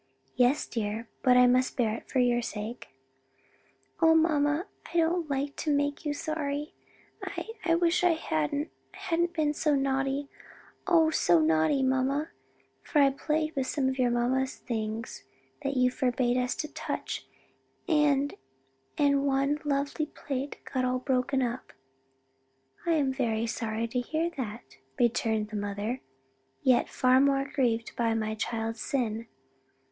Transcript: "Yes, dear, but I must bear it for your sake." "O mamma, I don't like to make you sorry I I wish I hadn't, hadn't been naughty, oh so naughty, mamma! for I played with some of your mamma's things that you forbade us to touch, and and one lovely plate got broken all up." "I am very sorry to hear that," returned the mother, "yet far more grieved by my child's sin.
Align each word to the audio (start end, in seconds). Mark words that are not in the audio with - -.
"Yes, 0.35 0.65
dear, 0.65 1.07
but 1.21 1.37
I 1.37 1.45
must 1.45 1.77
bear 1.77 1.93
it 1.93 2.09
for 2.09 2.17
your 2.17 2.41
sake." 2.41 2.87
"O 4.01 4.15
mamma, 4.15 4.65
I 4.91 4.97
don't 4.97 5.29
like 5.29 5.55
to 5.57 5.69
make 5.71 6.03
you 6.07 6.11
sorry 6.11 6.73
I 7.23 7.49
I 7.63 7.75
wish 7.75 8.03
I 8.03 8.13
hadn't, 8.15 8.71
hadn't 8.93 9.33
been 9.35 9.53
naughty, 9.83 10.27
oh 10.87 11.11
so 11.11 11.39
naughty, 11.39 11.83
mamma! 11.83 12.31
for 12.81 12.97
I 12.97 13.11
played 13.11 13.55
with 13.55 13.67
some 13.67 13.87
of 13.89 13.99
your 13.99 14.09
mamma's 14.09 14.55
things 14.55 15.25
that 15.61 15.77
you 15.77 15.91
forbade 15.91 16.35
us 16.35 16.55
to 16.55 16.67
touch, 16.73 17.27
and 17.87 18.33
and 18.97 19.23
one 19.27 19.59
lovely 19.63 20.07
plate 20.07 20.57
got 20.73 21.05
broken 21.05 21.43
all 21.43 21.53
up." 21.53 21.73
"I 22.87 22.93
am 22.93 23.13
very 23.13 23.45
sorry 23.45 23.87
to 23.89 23.99
hear 23.99 24.31
that," 24.35 24.77
returned 24.97 25.49
the 25.49 25.57
mother, 25.57 26.01
"yet 26.63 26.89
far 26.89 27.19
more 27.21 27.45
grieved 27.53 27.95
by 27.95 28.15
my 28.15 28.33
child's 28.33 28.81
sin. 28.81 29.27